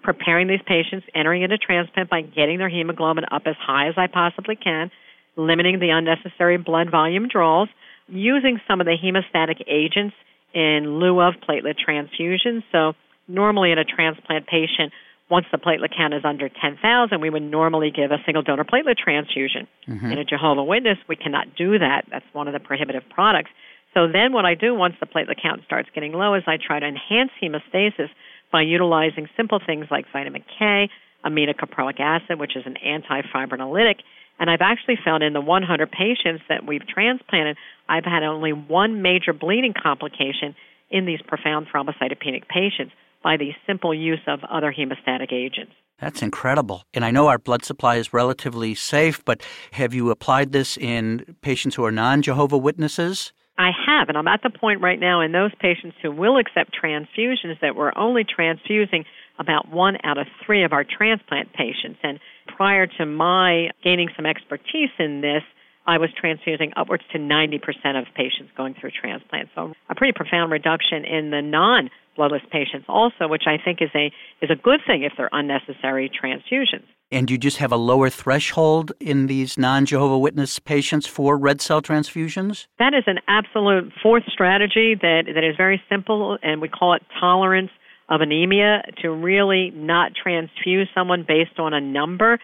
preparing 0.02 0.48
these 0.48 0.62
patients, 0.66 1.06
entering 1.14 1.42
into 1.42 1.56
transplant 1.56 2.10
by 2.10 2.22
getting 2.22 2.58
their 2.58 2.68
hemoglobin 2.68 3.24
up 3.30 3.42
as 3.46 3.54
high 3.60 3.88
as 3.88 3.94
I 3.96 4.08
possibly 4.08 4.56
can, 4.56 4.90
limiting 5.36 5.78
the 5.78 5.90
unnecessary 5.90 6.58
blood 6.58 6.90
volume 6.90 7.28
draws, 7.28 7.68
using 8.08 8.60
some 8.66 8.80
of 8.80 8.86
the 8.86 8.96
hemostatic 8.96 9.62
agents 9.68 10.16
in 10.54 10.98
lieu 10.98 11.20
of 11.20 11.34
platelet 11.48 11.78
transfusion. 11.78 12.62
So 12.72 12.94
normally 13.28 13.72
in 13.72 13.78
a 13.78 13.84
transplant 13.84 14.46
patient, 14.46 14.92
once 15.30 15.46
the 15.52 15.58
platelet 15.58 15.96
count 15.96 16.12
is 16.12 16.24
under 16.24 16.48
10,000, 16.48 17.20
we 17.20 17.30
would 17.30 17.42
normally 17.42 17.90
give 17.90 18.10
a 18.10 18.18
single 18.26 18.42
donor 18.42 18.64
platelet 18.64 18.96
transfusion. 18.96 19.68
Mm-hmm. 19.86 20.12
In 20.12 20.18
a 20.18 20.24
Jehovah 20.24 20.64
Witness, 20.64 20.98
we 21.08 21.16
cannot 21.16 21.54
do 21.56 21.78
that. 21.78 22.04
That's 22.10 22.24
one 22.32 22.48
of 22.48 22.52
the 22.52 22.60
prohibitive 22.60 23.04
products. 23.08 23.50
So 23.94 24.06
then 24.06 24.32
what 24.32 24.44
I 24.44 24.54
do 24.54 24.74
once 24.74 24.94
the 25.00 25.06
platelet 25.06 25.40
count 25.40 25.62
starts 25.64 25.88
getting 25.94 26.12
low 26.12 26.34
is 26.34 26.42
I 26.46 26.58
try 26.58 26.80
to 26.80 26.86
enhance 26.86 27.30
hemostasis 27.40 28.10
by 28.52 28.62
utilizing 28.62 29.28
simple 29.36 29.60
things 29.64 29.86
like 29.90 30.06
vitamin 30.12 30.44
K, 30.58 30.88
aminocaproic 31.24 32.00
acid, 32.00 32.38
which 32.38 32.56
is 32.56 32.64
an 32.66 32.76
antifibrinolytic, 32.84 34.00
and 34.40 34.50
I've 34.50 34.62
actually 34.62 34.98
found 35.04 35.22
in 35.22 35.34
the 35.34 35.40
100 35.40 35.90
patients 35.92 36.42
that 36.48 36.66
we've 36.66 36.86
transplanted, 36.86 37.58
I've 37.88 38.04
had 38.04 38.22
only 38.22 38.52
one 38.52 39.02
major 39.02 39.34
bleeding 39.34 39.74
complication 39.80 40.56
in 40.90 41.04
these 41.04 41.20
profound 41.22 41.66
thrombocytopenic 41.72 42.48
patients 42.48 42.92
by 43.22 43.36
the 43.36 43.50
simple 43.66 43.94
use 43.94 44.20
of 44.26 44.40
other 44.50 44.72
hemostatic 44.72 45.30
agents. 45.30 45.72
That's 46.00 46.22
incredible. 46.22 46.84
And 46.94 47.04
I 47.04 47.10
know 47.10 47.28
our 47.28 47.38
blood 47.38 47.64
supply 47.64 47.96
is 47.96 48.14
relatively 48.14 48.74
safe, 48.74 49.22
but 49.26 49.42
have 49.72 49.92
you 49.92 50.10
applied 50.10 50.52
this 50.52 50.78
in 50.78 51.36
patients 51.42 51.74
who 51.74 51.84
are 51.84 51.92
non 51.92 52.22
Jehovah 52.22 52.56
Witnesses? 52.56 53.32
I 53.58 53.72
have, 53.86 54.08
and 54.08 54.16
I'm 54.16 54.26
at 54.26 54.42
the 54.42 54.48
point 54.48 54.80
right 54.80 54.98
now 54.98 55.20
in 55.20 55.32
those 55.32 55.50
patients 55.60 55.98
who 56.00 56.10
will 56.10 56.38
accept 56.38 56.70
transfusions 56.82 57.60
that 57.60 57.76
we're 57.76 57.92
only 57.94 58.24
transfusing 58.24 59.04
about 59.40 59.68
one 59.72 59.96
out 60.04 60.18
of 60.18 60.26
three 60.44 60.62
of 60.62 60.72
our 60.72 60.84
transplant 60.84 61.52
patients. 61.52 61.98
And 62.02 62.20
prior 62.46 62.86
to 62.86 63.06
my 63.06 63.70
gaining 63.82 64.10
some 64.14 64.26
expertise 64.26 64.90
in 64.98 65.22
this, 65.22 65.42
I 65.86 65.98
was 65.98 66.10
transfusing 66.16 66.72
upwards 66.76 67.02
to 67.12 67.18
90% 67.18 67.56
of 67.98 68.06
patients 68.14 68.52
going 68.56 68.74
through 68.78 68.90
transplant. 68.90 69.48
So 69.54 69.72
a 69.88 69.94
pretty 69.94 70.12
profound 70.14 70.52
reduction 70.52 71.04
in 71.04 71.30
the 71.30 71.40
non 71.40 71.90
bloodless 72.16 72.42
patients 72.52 72.84
also, 72.88 73.28
which 73.28 73.44
I 73.46 73.56
think 73.62 73.80
is 73.80 73.88
a 73.94 74.12
is 74.42 74.50
a 74.50 74.56
good 74.56 74.80
thing 74.86 75.04
if 75.04 75.12
they're 75.16 75.30
unnecessary 75.32 76.10
transfusions. 76.10 76.84
And 77.10 77.28
you 77.30 77.38
just 77.38 77.56
have 77.56 77.72
a 77.72 77.76
lower 77.76 78.08
threshold 78.10 78.92
in 79.00 79.26
these 79.26 79.58
non 79.58 79.86
Jehovah 79.86 80.18
Witness 80.18 80.58
patients 80.58 81.06
for 81.06 81.36
red 81.36 81.60
cell 81.60 81.82
transfusions? 81.82 82.66
That 82.78 82.94
is 82.94 83.04
an 83.06 83.18
absolute 83.26 83.92
fourth 84.02 84.24
strategy 84.28 84.94
that, 85.00 85.22
that 85.34 85.44
is 85.44 85.56
very 85.56 85.82
simple, 85.88 86.38
and 86.42 86.60
we 86.60 86.68
call 86.68 86.94
it 86.94 87.02
tolerance 87.18 87.70
of 88.10 88.20
anemia 88.20 88.82
to 89.02 89.10
really 89.10 89.70
not 89.74 90.12
transfuse 90.14 90.88
someone 90.94 91.24
based 91.26 91.58
on 91.58 91.72
a 91.72 91.80
number. 91.80 92.38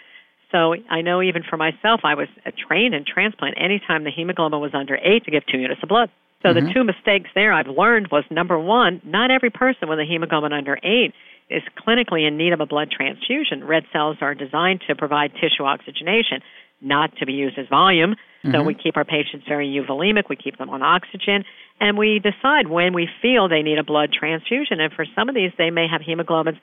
So 0.53 0.75
I 0.89 1.03
know 1.03 1.21
even 1.23 1.43
for 1.43 1.57
myself, 1.57 2.01
I 2.05 2.15
was 2.15 2.29
trained 2.69 2.95
in 2.95 3.05
transplant 3.05 3.57
anytime 3.59 4.05
the 4.05 4.13
hemoglobin 4.13 4.61
was 4.61 4.71
under 4.75 4.97
8 4.97 5.25
to 5.25 5.31
give 5.31 5.43
two 5.47 5.59
units 5.59 5.83
of 5.83 5.89
blood. 5.89 6.09
So 6.43 6.51
mm-hmm. 6.51 6.67
the 6.67 6.73
two 6.73 6.85
mistakes 6.85 7.31
there 7.35 7.53
I've 7.53 7.67
learned 7.67 8.09
was 8.13 8.25
number 8.31 8.59
one, 8.59 9.01
not 9.05 9.31
every 9.31 9.51
person 9.51 9.89
with 9.89 9.99
a 9.99 10.05
hemoglobin 10.05 10.53
under 10.53 10.79
8 10.83 11.13
is 11.51 11.63
clinically 11.79 12.27
in 12.27 12.37
need 12.37 12.53
of 12.53 12.61
a 12.61 12.67
blood 12.67 12.91
transfusion. 12.91 13.65
Red 13.65 13.85
cells 13.93 14.19
are 14.21 14.35
designed 14.35 14.83
to 14.89 14.95
provide 14.95 15.33
tissue 15.35 15.65
oxygenation, 15.65 16.43
not 16.81 17.17
to 17.19 17.27
be 17.27 17.33
used 17.33 17.59
as 17.59 17.67
volume. 17.69 18.13
Mm-hmm. 18.13 18.53
So 18.53 18.63
we 18.63 18.75
keep 18.75 18.97
our 18.97 19.05
patients 19.05 19.47
very 19.49 19.69
euvolemic, 19.69 20.29
we 20.29 20.37
keep 20.37 20.59
them 20.59 20.71
on 20.71 20.83
oxygen, 20.83 21.45
and 21.81 21.99
we 21.99 22.21
decide 22.21 22.69
when 22.69 22.95
we 22.95 23.09
feel 23.21 23.49
they 23.49 23.63
need 23.63 23.79
a 23.79 23.85
blood 23.85 24.13
transfusion. 24.13 24.81
And 24.81 24.93
for 24.93 25.05
some 25.15 25.29
of 25.29 25.35
these, 25.35 25.53
they 25.59 25.71
may 25.71 25.87
have 25.89 26.01
hemoglobins 26.01 26.59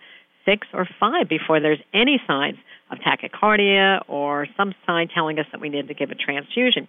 six 0.46 0.68
or 0.74 0.88
five 1.00 1.30
before 1.30 1.60
there's 1.60 1.80
any 1.94 2.22
signs 2.28 2.58
of 2.92 2.98
tachycardia 3.00 4.02
or 4.08 4.48
some 4.58 4.74
sign 4.86 5.08
telling 5.08 5.40
us 5.40 5.46
that 5.52 5.62
we 5.62 5.70
need 5.70 5.88
to 5.88 5.94
give 5.94 6.12
a 6.12 6.16
transfusion. 6.16 6.88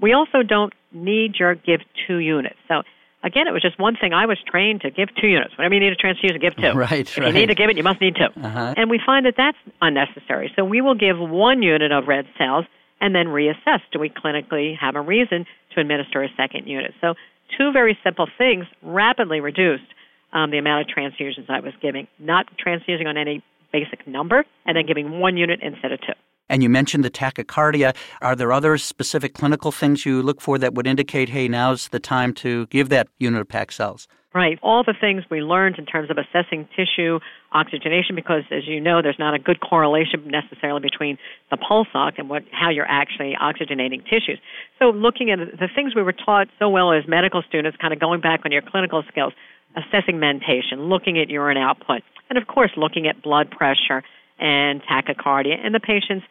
We 0.00 0.12
also 0.12 0.42
don't 0.42 0.72
knee 0.92 1.28
jerk 1.28 1.64
give 1.64 1.80
two 2.06 2.18
units. 2.18 2.56
So 2.68 2.82
again, 3.26 3.48
it 3.48 3.52
was 3.52 3.60
just 3.60 3.78
one 3.78 3.96
thing. 3.96 4.12
I 4.12 4.24
was 4.26 4.38
trained 4.46 4.82
to 4.82 4.90
give 4.90 5.08
two 5.20 5.26
units. 5.26 5.58
Whenever 5.58 5.74
you 5.74 5.80
need 5.80 5.92
a 5.92 5.96
transfusion, 5.96 6.38
give 6.40 6.54
two. 6.56 6.72
Right, 6.72 7.00
if 7.00 7.18
right. 7.18 7.26
you 7.26 7.32
need 7.32 7.46
to 7.46 7.54
give 7.54 7.68
it, 7.68 7.76
you 7.76 7.82
must 7.82 8.00
need 8.00 8.14
2 8.16 8.40
uh-huh. 8.40 8.74
And 8.76 8.88
we 8.88 9.00
find 9.04 9.26
that 9.26 9.34
that's 9.36 9.58
unnecessary. 9.82 10.52
So 10.54 10.64
we 10.64 10.80
will 10.80 10.94
give 10.94 11.18
one 11.18 11.62
unit 11.62 11.90
of 11.90 12.06
red 12.06 12.26
cells 12.38 12.64
and 13.00 13.14
then 13.14 13.26
reassess. 13.26 13.80
Do 13.92 13.98
we 13.98 14.08
clinically 14.08 14.78
have 14.78 14.94
a 14.94 15.00
reason 15.00 15.44
to 15.74 15.80
administer 15.80 16.22
a 16.22 16.28
second 16.36 16.66
unit? 16.66 16.94
So 17.00 17.14
two 17.58 17.72
very 17.72 17.98
simple 18.04 18.28
things 18.38 18.64
rapidly 18.82 19.40
reduced 19.40 19.84
um, 20.32 20.50
the 20.50 20.58
amount 20.58 20.88
of 20.88 20.96
transfusions 20.96 21.50
I 21.50 21.60
was 21.60 21.72
giving. 21.82 22.06
Not 22.18 22.46
transfusing 22.58 23.06
on 23.06 23.16
any 23.16 23.42
basic 23.72 24.06
number, 24.06 24.44
and 24.64 24.76
then 24.76 24.86
giving 24.86 25.18
one 25.18 25.36
unit 25.36 25.60
instead 25.62 25.92
of 25.92 26.00
two. 26.00 26.12
And 26.48 26.62
you 26.62 26.68
mentioned 26.68 27.04
the 27.04 27.10
tachycardia. 27.10 27.94
Are 28.22 28.36
there 28.36 28.52
other 28.52 28.78
specific 28.78 29.34
clinical 29.34 29.72
things 29.72 30.06
you 30.06 30.22
look 30.22 30.40
for 30.40 30.58
that 30.58 30.74
would 30.74 30.86
indicate, 30.86 31.28
hey, 31.30 31.48
now's 31.48 31.88
the 31.88 32.00
time 32.00 32.32
to 32.34 32.66
give 32.66 32.88
that 32.90 33.08
unit 33.18 33.40
of 33.40 33.48
packed 33.48 33.74
cells? 33.74 34.06
Right. 34.34 34.58
All 34.62 34.84
the 34.84 34.92
things 34.92 35.24
we 35.30 35.40
learned 35.40 35.78
in 35.78 35.86
terms 35.86 36.10
of 36.10 36.18
assessing 36.18 36.68
tissue 36.76 37.20
oxygenation, 37.52 38.14
because 38.14 38.42
as 38.50 38.66
you 38.66 38.78
know, 38.78 39.00
there's 39.00 39.18
not 39.18 39.32
a 39.32 39.38
good 39.38 39.60
correlation 39.60 40.22
necessarily 40.26 40.80
between 40.80 41.16
the 41.50 41.56
pulse 41.56 41.88
ox 41.94 42.16
and 42.18 42.28
what, 42.28 42.42
how 42.52 42.68
you're 42.68 42.86
actually 42.86 43.34
oxygenating 43.40 44.04
tissues. 44.04 44.38
So 44.78 44.90
looking 44.90 45.30
at 45.30 45.38
the 45.38 45.68
things 45.74 45.94
we 45.94 46.02
were 46.02 46.12
taught 46.12 46.48
so 46.58 46.68
well 46.68 46.92
as 46.92 47.08
medical 47.08 47.42
students, 47.48 47.78
kind 47.80 47.94
of 47.94 47.98
going 47.98 48.20
back 48.20 48.42
on 48.44 48.52
your 48.52 48.60
clinical 48.60 49.02
skills, 49.08 49.32
assessing 49.74 50.18
mentation, 50.20 50.82
looking 50.82 51.18
at 51.18 51.30
urine 51.30 51.56
output, 51.56 52.02
and 52.28 52.36
of 52.36 52.46
course 52.46 52.72
looking 52.76 53.06
at 53.06 53.22
blood 53.22 53.50
pressure 53.50 54.02
and 54.38 54.82
tachycardia 54.82 55.56
and 55.64 55.74
the 55.74 55.80
patient's 55.80 56.26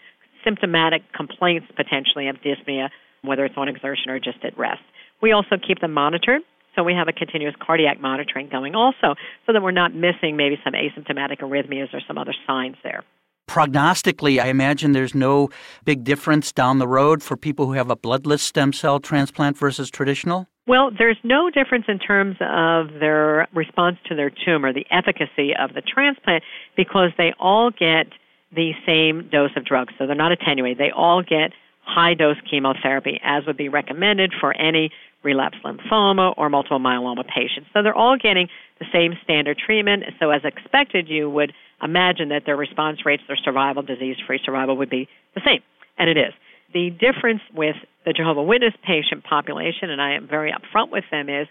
symptomatic 0.46 1.02
complaints 1.14 1.68
potentially 1.76 2.30
of 2.30 2.38
dyspnea, 2.38 2.90
whether 3.24 3.44
it's 3.44 3.56
on 3.58 3.68
exertion 3.68 4.12
or 4.12 4.20
just 4.20 4.38
at 4.44 4.58
rest. 4.58 4.82
We 5.22 5.34
also 5.34 5.58
keep 5.58 5.82
them 5.82 5.92
monitored. 5.92 6.42
So 6.76 6.84
we 6.84 6.94
have 6.94 7.08
a 7.08 7.14
continuous 7.14 7.56
cardiac 7.66 8.02
monitoring 8.02 8.50
going 8.50 8.76
also 8.76 9.16
so 9.46 9.54
that 9.54 9.62
we're 9.62 9.72
not 9.72 9.96
missing 9.96 10.36
maybe 10.36 10.58
some 10.64 10.74
asymptomatic 10.74 11.40
arrhythmias 11.40 11.94
or 11.94 12.02
some 12.06 12.18
other 12.18 12.34
signs 12.46 12.76
there. 12.84 13.04
Prognostically, 13.48 14.42
I 14.42 14.48
imagine 14.48 14.92
there's 14.92 15.16
no 15.16 15.50
big 15.86 16.04
difference 16.04 16.52
down 16.52 16.80
the 16.80 16.88
road 16.88 17.22
for 17.24 17.38
people 17.38 17.68
who 17.68 17.74
have 17.74 17.90
a 17.90 17.96
bloodless 17.96 18.42
stem 18.42 18.74
cell 18.74 19.00
transplant 19.00 19.58
versus 19.58 19.90
traditional? 19.90 20.48
Well, 20.68 20.90
there's 20.98 21.18
no 21.24 21.52
difference 21.52 21.86
in 21.88 22.00
terms 22.00 22.38
of 22.42 23.00
their 23.00 23.48
response 23.54 23.98
to 24.08 24.16
their 24.16 24.32
tumor, 24.32 24.74
the 24.74 24.86
efficacy 24.90 25.52
of 25.58 25.76
the 25.76 25.82
transplant, 25.82 26.44
because 26.76 27.12
they 27.18 27.34
all 27.40 27.70
get 27.70 28.08
the 28.56 28.72
same 28.86 29.30
dose 29.32 29.52
of 29.56 29.66
drugs. 29.66 29.94
So 29.98 30.08
they're 30.08 30.16
not 30.16 30.32
attenuated. 30.32 30.78
They 30.78 30.92
all 30.92 31.22
get 31.22 31.52
high 31.84 32.14
dose 32.14 32.38
chemotherapy, 32.50 33.20
as 33.24 33.46
would 33.46 33.58
be 33.58 33.70
recommended 33.70 34.34
for 34.40 34.56
any 34.56 34.92
relapsed 35.24 35.60
lymphoma 35.64 36.34
or 36.38 36.50
multiple 36.50 36.80
myeloma 36.80 37.26
patients. 37.28 37.70
So 37.74 37.84
they're 37.84 37.96
all 37.96 38.18
getting 38.18 38.48
the 38.80 38.86
same 38.94 39.14
standard 39.24 39.58
treatment. 39.58 40.04
So, 40.20 40.30
as 40.30 40.42
expected, 40.44 41.10
you 41.10 41.30
would 41.30 41.54
imagine 41.82 42.30
that 42.30 42.44
their 42.46 42.56
response 42.56 43.06
rates, 43.06 43.24
their 43.28 43.38
survival, 43.38 43.84
disease 43.84 44.18
free 44.26 44.40
survival 44.44 44.78
would 44.78 44.90
be 44.90 45.08
the 45.34 45.42
same. 45.46 45.62
And 45.98 46.10
it 46.10 46.18
is. 46.18 46.34
The 46.74 46.90
difference 46.90 47.42
with 47.54 47.76
the 48.06 48.14
Jehovah 48.14 48.44
Witness 48.44 48.74
patient 48.86 49.24
population, 49.24 49.90
and 49.90 50.02
I 50.02 50.16
am 50.16 50.28
very 50.28 50.52
upfront 50.52 50.92
with 50.92 51.06
them, 51.10 51.30
is 51.30 51.48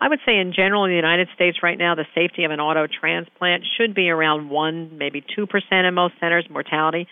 I 0.00 0.08
would 0.08 0.20
say 0.24 0.38
in 0.38 0.52
general 0.52 0.84
in 0.84 0.90
the 0.90 0.96
United 0.96 1.28
States 1.34 1.58
right 1.62 1.76
now, 1.76 1.94
the 1.94 2.06
safety 2.14 2.44
of 2.44 2.50
an 2.50 2.60
auto 2.60 2.86
transplant 2.86 3.64
should 3.76 3.94
be 3.94 4.10
around 4.10 4.48
1, 4.48 4.96
maybe 4.96 5.24
2% 5.36 5.88
in 5.88 5.94
most 5.94 6.14
centers, 6.20 6.46
mortality 6.48 7.08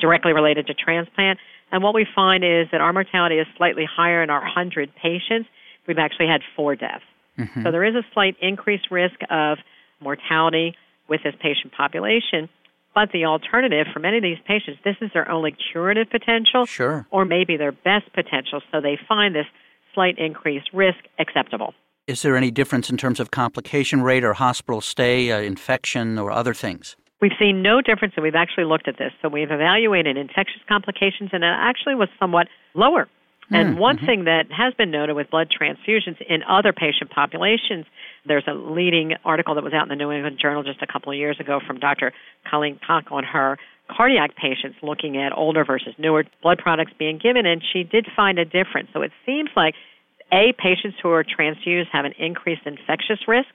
directly 0.00 0.32
related 0.32 0.66
to 0.68 0.74
transplant. 0.74 1.38
And 1.70 1.82
what 1.82 1.94
we 1.94 2.06
find 2.14 2.42
is 2.42 2.68
that 2.72 2.80
our 2.80 2.92
mortality 2.92 3.36
is 3.36 3.46
slightly 3.56 3.84
higher 3.84 4.22
in 4.22 4.30
our 4.30 4.40
100 4.40 4.90
patients. 4.96 5.48
We've 5.86 5.98
actually 5.98 6.26
had 6.26 6.40
four 6.56 6.74
deaths. 6.74 7.04
Mm-hmm. 7.38 7.62
So 7.62 7.70
there 7.70 7.84
is 7.84 7.94
a 7.94 8.02
slight 8.12 8.36
increased 8.40 8.90
risk 8.90 9.16
of 9.30 9.58
mortality 10.00 10.74
with 11.08 11.22
this 11.22 11.34
patient 11.40 11.72
population. 11.72 12.48
But 12.94 13.12
the 13.12 13.26
alternative 13.26 13.86
for 13.92 14.00
many 14.00 14.16
of 14.16 14.22
these 14.22 14.38
patients, 14.46 14.80
this 14.84 14.96
is 15.00 15.10
their 15.14 15.30
only 15.30 15.54
curative 15.72 16.10
potential, 16.10 16.66
sure. 16.66 17.06
or 17.10 17.24
maybe 17.24 17.56
their 17.56 17.72
best 17.72 18.12
potential. 18.12 18.62
So 18.72 18.80
they 18.80 18.98
find 19.08 19.34
this 19.34 19.46
slight 19.94 20.18
increased 20.18 20.70
risk 20.72 20.98
acceptable. 21.18 21.74
Is 22.10 22.22
there 22.22 22.36
any 22.36 22.50
difference 22.50 22.90
in 22.90 22.96
terms 22.96 23.20
of 23.20 23.30
complication 23.30 24.02
rate 24.02 24.24
or 24.24 24.32
hospital 24.32 24.80
stay, 24.80 25.30
uh, 25.30 25.38
infection, 25.38 26.18
or 26.18 26.32
other 26.32 26.54
things? 26.54 26.96
We've 27.20 27.38
seen 27.38 27.62
no 27.62 27.80
difference, 27.80 28.14
and 28.16 28.24
we've 28.24 28.34
actually 28.34 28.64
looked 28.64 28.88
at 28.88 28.98
this. 28.98 29.12
So 29.22 29.28
we've 29.28 29.52
evaluated 29.52 30.16
infectious 30.16 30.60
complications, 30.68 31.30
and 31.32 31.44
it 31.44 31.54
actually 31.56 31.94
was 31.94 32.08
somewhat 32.18 32.48
lower. 32.74 33.06
And 33.52 33.76
mm, 33.76 33.78
one 33.78 33.96
mm-hmm. 33.96 34.06
thing 34.06 34.24
that 34.24 34.50
has 34.50 34.74
been 34.74 34.90
noted 34.90 35.14
with 35.14 35.30
blood 35.30 35.50
transfusions 35.54 36.20
in 36.28 36.42
other 36.48 36.72
patient 36.72 37.10
populations 37.10 37.86
there's 38.26 38.44
a 38.46 38.54
leading 38.54 39.14
article 39.24 39.54
that 39.54 39.64
was 39.64 39.72
out 39.72 39.84
in 39.84 39.88
the 39.88 39.96
New 39.96 40.10
England 40.10 40.38
Journal 40.40 40.62
just 40.62 40.82
a 40.82 40.86
couple 40.86 41.10
of 41.12 41.18
years 41.18 41.38
ago 41.40 41.60
from 41.66 41.78
Dr. 41.78 42.12
Colleen 42.48 42.78
Koch 42.86 43.10
on 43.10 43.24
her 43.24 43.58
cardiac 43.88 44.36
patients 44.36 44.76
looking 44.82 45.16
at 45.16 45.32
older 45.36 45.64
versus 45.64 45.94
newer 45.98 46.24
blood 46.42 46.58
products 46.58 46.92
being 46.98 47.18
given, 47.18 47.46
and 47.46 47.62
she 47.72 47.82
did 47.82 48.06
find 48.14 48.38
a 48.38 48.44
difference. 48.44 48.88
So 48.92 49.02
it 49.02 49.10
seems 49.26 49.50
like, 49.56 49.74
A, 50.32 50.52
patients 50.58 50.96
who 51.02 51.10
are 51.10 51.24
transfused 51.24 51.88
have 51.92 52.04
an 52.04 52.12
increased 52.18 52.62
infectious 52.64 53.26
risk. 53.26 53.48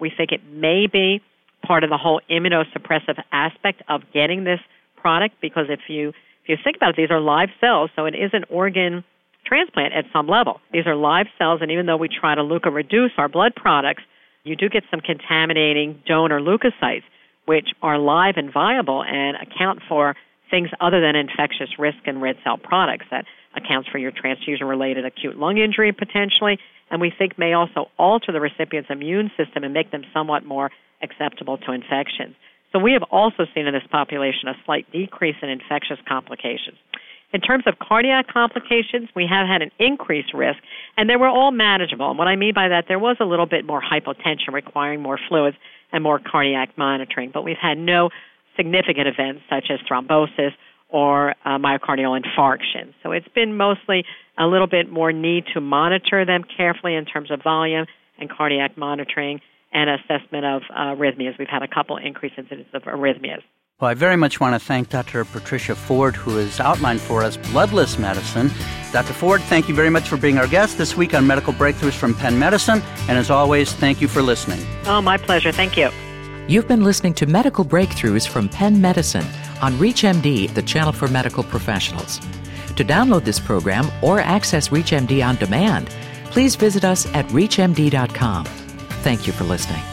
We 0.00 0.10
think 0.16 0.32
it 0.32 0.40
may 0.44 0.86
be 0.86 1.20
part 1.66 1.84
of 1.84 1.90
the 1.90 1.96
whole 1.96 2.20
immunosuppressive 2.30 3.22
aspect 3.30 3.82
of 3.88 4.02
getting 4.12 4.44
this 4.44 4.60
product 4.96 5.36
because 5.40 5.66
if 5.68 5.80
you 5.88 6.10
if 6.10 6.48
you 6.48 6.56
think 6.62 6.76
about 6.76 6.90
it, 6.90 6.96
these 6.96 7.10
are 7.10 7.20
live 7.20 7.50
cells, 7.60 7.90
so 7.94 8.04
it 8.04 8.14
is 8.16 8.30
an 8.32 8.44
organ 8.50 9.04
transplant 9.46 9.92
at 9.94 10.04
some 10.12 10.26
level. 10.26 10.60
These 10.72 10.86
are 10.86 10.96
live 10.96 11.26
cells, 11.38 11.60
and 11.62 11.70
even 11.70 11.86
though 11.86 11.96
we 11.96 12.08
try 12.08 12.34
to 12.34 12.42
leukoreduce 12.42 13.10
our 13.16 13.28
blood 13.28 13.54
products, 13.54 14.02
you 14.42 14.56
do 14.56 14.68
get 14.68 14.82
some 14.90 15.00
contaminating 15.00 16.02
donor 16.04 16.40
leukocytes, 16.40 17.04
which 17.44 17.68
are 17.80 17.96
live 17.96 18.34
and 18.36 18.52
viable 18.52 19.04
and 19.04 19.36
account 19.36 19.80
for 19.88 20.16
things 20.50 20.68
other 20.80 21.00
than 21.00 21.14
infectious 21.14 21.78
risk 21.78 21.98
and 22.06 22.20
red 22.20 22.36
cell 22.42 22.58
products. 22.58 23.06
That 23.10 23.24
accounts 23.54 23.88
for 23.88 23.98
your 23.98 24.10
transfusion 24.10 24.66
related 24.66 25.04
acute 25.04 25.36
lung 25.38 25.58
injury 25.58 25.92
potentially, 25.92 26.58
and 26.90 27.00
we 27.00 27.12
think 27.16 27.38
may 27.38 27.52
also 27.52 27.90
alter 27.98 28.32
the 28.32 28.40
recipient's 28.40 28.90
immune 28.90 29.30
system 29.36 29.64
and 29.64 29.72
make 29.72 29.90
them 29.90 30.02
somewhat 30.12 30.44
more 30.44 30.70
acceptable 31.02 31.58
to 31.58 31.72
infections. 31.72 32.34
So 32.72 32.78
we 32.78 32.92
have 32.92 33.02
also 33.10 33.44
seen 33.54 33.66
in 33.66 33.74
this 33.74 33.86
population 33.90 34.48
a 34.48 34.54
slight 34.64 34.90
decrease 34.92 35.36
in 35.42 35.48
infectious 35.50 35.98
complications. 36.08 36.78
In 37.32 37.40
terms 37.40 37.64
of 37.66 37.78
cardiac 37.78 38.28
complications, 38.28 39.08
we 39.16 39.26
have 39.26 39.46
had 39.46 39.62
an 39.62 39.70
increased 39.78 40.34
risk, 40.34 40.58
and 40.96 41.08
they 41.08 41.16
were 41.16 41.28
all 41.28 41.50
manageable. 41.50 42.10
And 42.10 42.18
what 42.18 42.28
I 42.28 42.36
mean 42.36 42.52
by 42.54 42.68
that, 42.68 42.84
there 42.88 42.98
was 42.98 43.16
a 43.20 43.24
little 43.24 43.46
bit 43.46 43.64
more 43.64 43.80
hypotension 43.80 44.52
requiring 44.52 45.00
more 45.00 45.18
fluids 45.28 45.56
and 45.92 46.02
more 46.02 46.18
cardiac 46.18 46.76
monitoring, 46.76 47.30
but 47.32 47.42
we've 47.42 47.60
had 47.60 47.78
no 47.78 48.10
significant 48.56 49.08
events 49.08 49.42
such 49.48 49.70
as 49.70 49.78
thrombosis 49.90 50.52
or 50.92 51.30
uh, 51.44 51.58
myocardial 51.58 52.20
infarction. 52.20 52.92
So 53.02 53.12
it's 53.12 53.28
been 53.34 53.56
mostly 53.56 54.04
a 54.38 54.46
little 54.46 54.66
bit 54.66 54.90
more 54.90 55.12
need 55.12 55.44
to 55.54 55.60
monitor 55.60 56.24
them 56.24 56.44
carefully 56.56 56.94
in 56.94 57.04
terms 57.04 57.30
of 57.30 57.42
volume 57.42 57.86
and 58.18 58.30
cardiac 58.30 58.76
monitoring 58.76 59.40
and 59.72 59.88
assessment 59.90 60.44
of 60.44 60.62
uh, 60.70 60.94
arrhythmias. 60.94 61.38
We've 61.38 61.48
had 61.48 61.62
a 61.62 61.68
couple 61.68 61.96
increased 61.96 62.34
incidents 62.38 62.70
of 62.74 62.82
arrhythmias. 62.82 63.42
Well, 63.80 63.90
I 63.90 63.94
very 63.94 64.16
much 64.16 64.38
want 64.38 64.54
to 64.54 64.64
thank 64.64 64.90
Dr. 64.90 65.24
Patricia 65.24 65.74
Ford, 65.74 66.14
who 66.14 66.36
has 66.36 66.60
outlined 66.60 67.00
for 67.00 67.24
us 67.24 67.36
bloodless 67.36 67.98
medicine. 67.98 68.50
Dr. 68.92 69.12
Ford, 69.12 69.40
thank 69.42 69.68
you 69.68 69.74
very 69.74 69.90
much 69.90 70.08
for 70.08 70.16
being 70.16 70.38
our 70.38 70.46
guest 70.46 70.78
this 70.78 70.96
week 70.96 71.14
on 71.14 71.26
Medical 71.26 71.52
Breakthroughs 71.52 71.94
from 71.94 72.14
Penn 72.14 72.38
Medicine. 72.38 72.80
And 73.08 73.18
as 73.18 73.30
always, 73.30 73.72
thank 73.72 74.00
you 74.00 74.06
for 74.06 74.22
listening. 74.22 74.64
Oh, 74.84 75.00
my 75.00 75.16
pleasure. 75.16 75.50
Thank 75.50 75.76
you. 75.76 75.90
You've 76.46 76.68
been 76.68 76.84
listening 76.84 77.14
to 77.14 77.26
Medical 77.26 77.64
Breakthroughs 77.64 78.28
from 78.28 78.48
Penn 78.48 78.80
Medicine 78.80 79.26
on 79.62 79.74
ReachMD, 79.74 80.52
the 80.54 80.62
channel 80.62 80.92
for 80.92 81.06
medical 81.08 81.44
professionals. 81.44 82.18
To 82.76 82.84
download 82.84 83.24
this 83.24 83.38
program 83.38 83.90
or 84.02 84.18
access 84.18 84.70
ReachMD 84.70 85.24
on 85.24 85.36
demand, 85.36 85.90
please 86.30 86.56
visit 86.56 86.84
us 86.84 87.06
at 87.14 87.26
ReachMD.com. 87.26 88.46
Thank 89.04 89.26
you 89.26 89.32
for 89.32 89.44
listening. 89.44 89.91